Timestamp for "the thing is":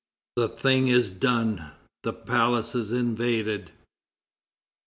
0.35-1.11